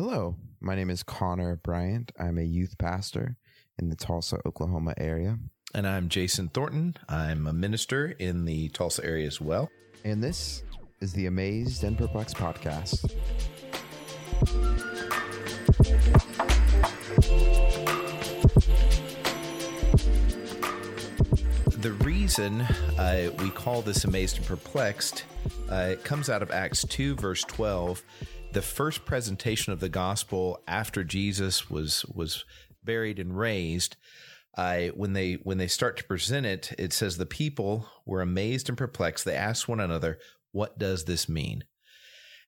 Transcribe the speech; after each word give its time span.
Hello, 0.00 0.36
my 0.60 0.76
name 0.76 0.90
is 0.90 1.02
Connor 1.02 1.56
Bryant. 1.56 2.12
I'm 2.20 2.38
a 2.38 2.44
youth 2.44 2.78
pastor 2.78 3.36
in 3.80 3.88
the 3.88 3.96
Tulsa, 3.96 4.38
Oklahoma 4.46 4.94
area. 4.96 5.40
And 5.74 5.88
I'm 5.88 6.08
Jason 6.08 6.50
Thornton. 6.50 6.96
I'm 7.08 7.48
a 7.48 7.52
minister 7.52 8.14
in 8.20 8.44
the 8.44 8.68
Tulsa 8.68 9.04
area 9.04 9.26
as 9.26 9.40
well. 9.40 9.68
And 10.04 10.22
this 10.22 10.62
is 11.00 11.14
the 11.14 11.26
Amazed 11.26 11.82
and 11.82 11.98
Perplexed 11.98 12.36
podcast. 12.36 13.10
The 21.82 21.92
reason 22.04 22.60
uh, 22.60 23.30
we 23.40 23.50
call 23.50 23.82
this 23.82 24.04
Amazed 24.04 24.36
and 24.36 24.46
Perplexed 24.46 25.24
uh, 25.70 25.88
it 25.90 26.04
comes 26.04 26.30
out 26.30 26.42
of 26.42 26.50
Acts 26.50 26.84
2, 26.86 27.14
verse 27.16 27.44
12. 27.44 28.02
The 28.52 28.62
first 28.62 29.04
presentation 29.04 29.72
of 29.72 29.80
the 29.80 29.90
gospel 29.90 30.62
after 30.66 31.04
Jesus 31.04 31.70
was 31.70 32.04
was 32.06 32.44
buried 32.82 33.18
and 33.18 33.36
raised. 33.36 33.96
Uh, 34.56 34.86
when 34.88 35.12
they 35.12 35.34
when 35.34 35.58
they 35.58 35.68
start 35.68 35.96
to 35.98 36.04
present 36.04 36.46
it, 36.46 36.72
it 36.78 36.92
says 36.92 37.16
the 37.16 37.26
people 37.26 37.86
were 38.06 38.22
amazed 38.22 38.68
and 38.68 38.78
perplexed. 38.78 39.24
They 39.24 39.36
asked 39.36 39.68
one 39.68 39.80
another, 39.80 40.18
"What 40.52 40.78
does 40.78 41.04
this 41.04 41.28
mean?" 41.28 41.64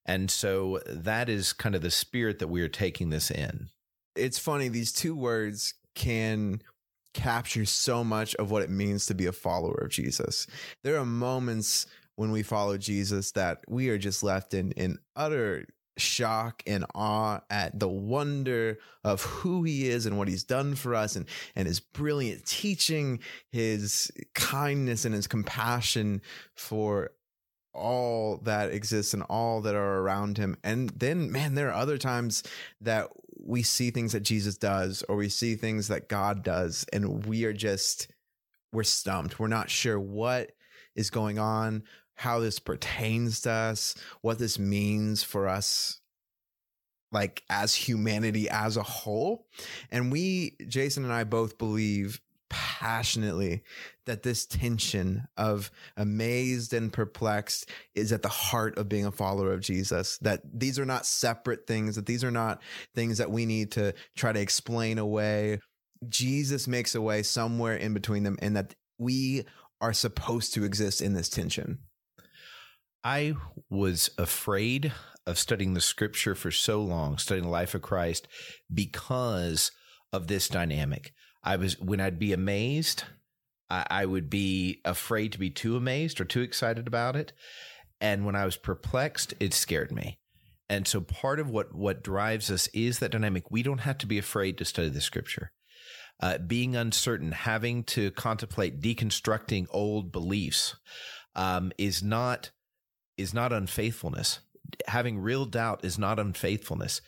And 0.07 0.31
so 0.31 0.81
that 0.87 1.29
is 1.29 1.53
kind 1.53 1.75
of 1.75 1.83
the 1.83 1.91
spirit 1.91 2.39
that 2.39 2.49
we 2.49 2.63
are 2.63 2.69
taking 2.69 3.11
this 3.11 3.31
in. 3.31 3.69
It's 4.17 4.39
funny, 4.39 4.69
these 4.69 4.93
two 4.93 5.15
words 5.15 5.75
can 5.95 6.63
capture 7.13 7.67
so 7.67 8.03
much 8.03 8.35
of 8.37 8.51
what 8.51 8.63
it 8.63 8.71
means 8.71 9.07
to 9.07 9.15
be 9.15 9.27
a 9.27 9.33
follower 9.33 9.83
of 9.85 9.91
Jesus. 9.91 10.47
There 10.83 10.99
are 10.99 11.05
moments 11.05 11.87
when 12.17 12.33
we 12.33 12.43
follow 12.43 12.79
Jesus 12.79 13.33
that 13.33 13.61
we 13.69 13.89
are 13.91 13.99
just 13.99 14.23
left 14.23 14.55
in 14.55 14.73
in 14.73 14.99
utter 15.15 15.67
shock 16.01 16.63
and 16.67 16.85
awe 16.95 17.41
at 17.51 17.79
the 17.79 17.89
wonder 17.89 18.79
of 19.05 19.23
who 19.23 19.63
he 19.63 19.89
is 19.89 20.07
and 20.07 20.19
what 20.19 20.29
he's 20.29 20.45
done 20.45 20.75
for 20.75 20.95
us 20.95 21.17
and 21.17 21.27
and 21.55 21.69
his 21.69 21.81
brilliant 21.81 22.45
teaching 22.47 23.21
his 23.51 24.11
kindness 24.35 25.05
and 25.05 25.15
his 25.15 25.27
compassion 25.27 26.21
for 26.55 27.11
all 27.73 28.39
that 28.43 28.71
exists 28.73 29.15
and 29.15 29.23
all 29.25 29.61
that 29.61 29.75
are 29.75 29.99
around 30.01 30.39
him. 30.39 30.57
And 30.65 30.91
then, 30.91 31.31
man, 31.31 31.55
there 31.55 31.69
are 31.69 31.81
other 31.81 31.99
times 31.99 32.43
that 32.81 33.09
we 33.39 33.63
see 33.63 33.91
things 33.91 34.13
that 34.13 34.21
Jesus 34.21 34.57
does 34.57 35.03
or 35.09 35.17
we 35.17 35.29
see 35.29 35.55
things 35.55 35.89
that 35.89 36.09
God 36.09 36.43
does, 36.43 36.85
and 36.93 37.27
we 37.27 37.45
are 37.45 37.53
just, 37.53 38.09
we're 38.73 38.83
stumped. 38.83 39.39
We're 39.39 39.49
not 39.49 39.71
sure 39.71 39.99
what 39.99 40.53
is 40.95 41.11
going 41.11 41.39
on, 41.39 41.85
how 42.21 42.39
this 42.39 42.59
pertains 42.59 43.41
to 43.41 43.51
us, 43.51 43.95
what 44.21 44.39
this 44.39 44.59
means 44.59 45.23
for 45.23 45.49
us 45.49 46.03
like 47.11 47.43
as 47.49 47.75
humanity 47.75 48.47
as 48.47 48.77
a 48.77 48.83
whole. 48.83 49.47
And 49.91 50.13
we, 50.13 50.55
Jason 50.69 51.05
and 51.05 51.15
I 51.15 51.25
both 51.25 51.57
believe 51.57 52.21
passionately 52.51 53.63
that 54.05 54.23
this 54.23 54.45
tension 54.45 55.29
of 55.39 55.71
amazed 55.97 56.75
and 56.75 56.93
perplexed 56.93 57.71
is 57.95 58.13
at 58.13 58.21
the 58.21 58.29
heart 58.29 58.77
of 58.77 58.87
being 58.87 59.07
a 59.07 59.11
follower 59.11 59.55
of 59.55 59.63
Jesus. 59.63 60.19
That 60.19 60.43
these 60.45 60.79
are 60.79 60.85
not 60.85 61.07
separate 61.07 61.67
things, 61.67 61.97
that 61.97 62.05
these 62.05 62.23
are 62.23 62.31
not 62.31 62.61
things 62.95 63.17
that 63.17 63.31
we 63.31 63.47
need 63.47 63.73
to 63.73 63.95
try 64.15 64.31
to 64.35 64.41
explain 64.41 64.99
away. 64.99 65.61
Jesus 66.11 66.69
makes 66.69 66.95
a 66.95 67.01
way 67.01 67.23
somewhere 67.23 67.77
in 67.77 67.95
between 67.95 68.25
them, 68.25 68.37
and 68.43 68.57
that 68.57 68.75
we 68.99 69.47
are 69.81 69.95
supposed 69.95 70.53
to 70.53 70.65
exist 70.65 71.01
in 71.01 71.15
this 71.15 71.31
tension. 71.31 71.79
I 73.03 73.35
was 73.69 74.11
afraid 74.19 74.93
of 75.27 75.39
studying 75.39 75.75
the 75.75 75.81
scripture 75.81 76.35
for 76.35 76.51
so 76.51 76.83
long, 76.83 77.19
studying 77.19 77.45
the 77.45 77.51
life 77.51 77.75
of 77.75 77.83
Christ, 77.83 78.29
because 78.73 79.71
of 80.13 80.27
this 80.27 80.49
dynamic. 80.49 81.13
I 81.43 81.57
was 81.57 81.79
when 81.79 82.01
I'd 82.01 82.19
be 82.19 82.33
amazed, 82.33 83.05
I, 83.71 83.87
I, 83.91 84.07
would 84.07 84.29
be 84.29 84.81
afraid 84.85 85.33
to 85.33 85.39
be 85.39 85.51
too 85.51 85.77
amazed 85.77 86.21
or 86.21 86.25
too 86.25 86.43
excited 86.43 86.87
about 86.87 87.17
it. 87.17 87.33
And 88.01 88.27
when 88.27 88.35
I 88.35 88.45
was 88.45 88.57
perplexed, 88.57 89.35
it 89.41 89.55
scared 89.55 89.93
me. 89.93 90.19
And 90.69 90.87
so 90.87 91.01
part 91.01 91.41
of 91.41 91.49
what 91.49 91.75
what 91.75 92.03
drives 92.03 92.51
us 92.51 92.69
is 92.69 92.99
that 92.99 93.13
dynamic. 93.13 93.51
We 93.51 93.63
don't 93.63 93.79
have 93.79 93.99
to 93.99 94.07
be 94.07 94.19
afraid 94.19 94.59
to 94.59 94.65
study 94.65 94.89
the 94.89 95.01
scripture. 95.01 95.53
Uh, 96.21 96.37
being 96.37 96.77
uncertain, 96.77 97.33
having 97.33 97.83
to 97.83 98.11
contemplate 98.11 98.81
deconstructing 98.81 99.67
old 99.71 100.13
beliefs, 100.13 100.77
um, 101.35 101.73
is 101.79 102.03
not 102.03 102.51
is 103.21 103.35
not 103.35 103.53
unfaithfulness. 103.53 104.41
Having 104.87 105.19
real 105.19 105.45
doubt 105.45 105.85
is 105.85 105.99
not 105.99 106.19
unfaithfulness. 106.19 107.01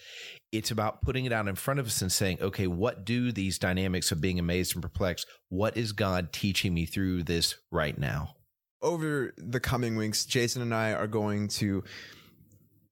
It's 0.50 0.70
about 0.70 1.02
putting 1.02 1.24
it 1.24 1.32
out 1.32 1.48
in 1.48 1.54
front 1.54 1.80
of 1.80 1.86
us 1.86 2.02
and 2.02 2.12
saying, 2.12 2.38
okay, 2.40 2.66
what 2.66 3.04
do 3.04 3.32
these 3.32 3.58
dynamics 3.58 4.12
of 4.12 4.20
being 4.20 4.38
amazed 4.38 4.74
and 4.74 4.82
perplexed? 4.82 5.26
What 5.48 5.76
is 5.76 5.92
God 5.92 6.32
teaching 6.32 6.74
me 6.74 6.84
through 6.84 7.22
this 7.22 7.56
right 7.70 7.96
now? 7.96 8.36
Over 8.82 9.32
the 9.38 9.60
coming 9.60 9.96
weeks, 9.96 10.26
Jason 10.26 10.60
and 10.60 10.74
I 10.74 10.92
are 10.92 11.06
going 11.06 11.48
to 11.48 11.84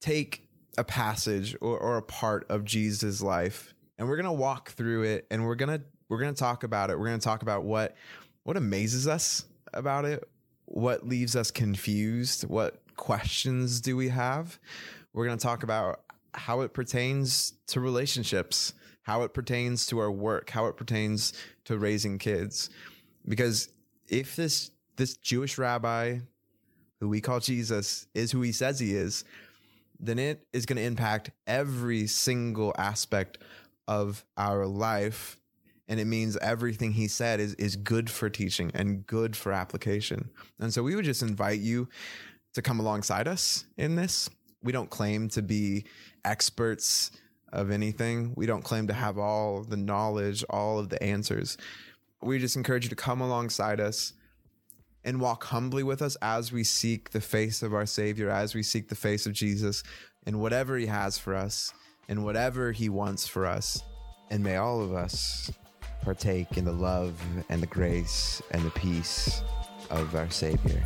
take 0.01 0.49
a 0.79 0.85
passage 0.85 1.57
or, 1.61 1.77
or 1.79 1.99
a 1.99 2.03
part 2.03 2.47
of 2.49 2.65
Jesus' 2.65 3.21
life 3.21 3.75
and 4.01 4.09
we're 4.09 4.17
going 4.17 4.25
to 4.25 4.33
walk 4.33 4.71
through 4.71 5.03
it 5.03 5.27
and 5.31 5.45
we're 5.45 5.55
going 5.55 5.79
to 5.79 5.85
we're 6.09 6.19
going 6.19 6.35
to 6.35 6.39
talk 6.39 6.65
about 6.65 6.91
it. 6.91 6.99
We're 6.99 7.07
going 7.07 7.21
to 7.21 7.25
talk 7.25 7.43
about 7.43 7.65
what 7.65 7.95
what 8.45 8.57
amazes 8.57 9.07
us 9.07 9.45
about 9.75 10.07
it, 10.07 10.29
what 10.65 11.07
leaves 11.07 11.37
us 11.37 11.51
confused, 11.51 12.49
what 12.49 12.83
questions 13.01 13.81
do 13.81 13.97
we 13.97 14.11
have. 14.11 14.61
We're 15.15 15.25
going 15.25 15.39
to 15.39 15.43
talk 15.43 15.63
about 15.63 16.03
how 16.35 16.61
it 16.61 16.75
pertains 16.75 17.55
to 17.69 17.81
relationships, 17.81 18.75
how 19.03 19.23
it 19.23 19.33
pertains 19.33 19.87
to 19.87 19.99
our 19.99 20.11
work, 20.11 20.51
how 20.51 20.67
it 20.67 20.77
pertains 20.77 21.33
to 21.65 21.79
raising 21.79 22.19
kids. 22.19 22.69
Because 23.27 23.71
if 24.07 24.37
this 24.37 24.71
this 24.97 25.17
Jewish 25.17 25.57
rabbi 25.57 26.19
who 27.01 27.09
we 27.09 27.23
call 27.23 27.41
Jesus 27.41 28.07
is 28.15 28.31
who 28.31 28.43
he 28.43 28.53
says 28.53 28.79
he 28.79 28.95
is, 28.95 29.25
then 29.99 30.19
it 30.19 30.47
is 30.53 30.67
going 30.67 30.77
to 30.77 30.83
impact 30.83 31.31
every 31.47 32.07
single 32.07 32.75
aspect 32.77 33.39
of 33.89 34.27
our 34.37 34.67
life 34.67 35.41
and 35.91 35.99
it 35.99 36.05
means 36.05 36.37
everything 36.37 36.93
he 36.93 37.09
said 37.09 37.41
is 37.41 37.55
is 37.55 37.75
good 37.75 38.09
for 38.09 38.31
teaching 38.31 38.71
and 38.75 39.05
good 39.07 39.35
for 39.35 39.53
application. 39.53 40.31
And 40.61 40.73
so 40.73 40.85
we 40.85 40.95
would 40.95 41.05
just 41.05 41.23
invite 41.23 41.59
you 41.59 41.89
to 42.55 42.63
come 42.63 42.81
alongside 42.81 43.29
us 43.29 43.65
in 43.77 43.97
this. 43.97 44.29
We 44.63 44.73
don't 44.73 44.91
claim 44.91 45.29
to 45.31 45.43
be 45.43 45.85
experts 46.25 47.11
of 47.53 47.71
anything. 47.71 48.33
We 48.37 48.47
don't 48.47 48.63
claim 48.63 48.87
to 48.89 48.93
have 48.93 49.19
all 49.19 49.63
the 49.63 49.77
knowledge, 49.77 50.45
all 50.51 50.79
of 50.79 50.89
the 50.89 51.03
answers. 51.03 51.57
We 52.23 52.39
just 52.39 52.57
encourage 52.57 52.85
you 52.85 52.91
to 52.91 52.97
come 52.97 53.21
alongside 53.21 53.81
us 53.81 54.13
and 55.05 55.21
walk 55.21 55.45
humbly 55.45 55.83
with 55.83 56.03
us 56.03 56.17
as 56.17 56.53
we 56.53 56.63
seek 56.63 57.11
the 57.11 57.21
face 57.21 57.63
of 57.63 57.73
our 57.73 57.87
Savior, 57.87 58.29
as 58.29 58.55
we 58.55 58.63
seek 58.63 58.89
the 58.89 58.95
face 58.95 59.27
of 59.27 59.33
Jesus 59.33 59.83
and 60.27 60.41
whatever 60.41 60.77
He 60.77 60.87
has 60.87 61.17
for 61.17 61.35
us 61.35 61.73
and 62.09 62.25
whatever 62.25 62.73
He 62.73 62.89
wants 62.89 63.27
for 63.27 63.47
us. 63.47 63.83
And 64.31 64.45
may 64.45 64.57
all 64.57 64.81
of 64.83 64.93
us 64.93 65.51
partake 66.03 66.57
in 66.57 66.65
the 66.65 66.73
love 66.73 67.21
and 67.49 67.63
the 67.63 67.67
grace 67.67 68.43
and 68.53 68.63
the 68.63 68.71
peace 68.71 69.43
of 69.91 70.15
our 70.15 70.31
Savior. 70.31 70.85